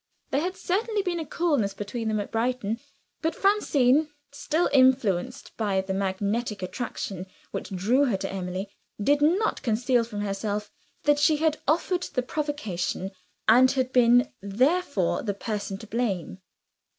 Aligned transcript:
There 0.31 0.41
had 0.41 0.57
certainly 0.57 1.03
been 1.03 1.19
a 1.19 1.25
coolness 1.27 1.75
between 1.75 2.07
them 2.07 2.19
at 2.19 2.31
Brighton. 2.31 2.79
But 3.21 3.35
Francine 3.35 4.09
still 4.31 4.67
influenced 4.73 5.55
by 5.57 5.79
the 5.81 5.93
magnetic 5.93 6.63
attraction 6.63 7.27
which 7.51 7.69
drew 7.69 8.05
her 8.05 8.17
to 8.17 8.31
Emily 8.33 8.71
did 8.99 9.21
not 9.21 9.61
conceal 9.61 10.03
from 10.03 10.21
herself 10.21 10.71
that 11.03 11.19
she 11.19 11.37
had 11.37 11.59
offered 11.67 12.01
the 12.01 12.23
provocation, 12.23 13.11
and 13.47 13.69
had 13.73 13.93
been 13.93 14.33
therefore 14.41 15.21
the 15.21 15.35
person 15.35 15.77
to 15.77 15.85
blame. 15.85 16.39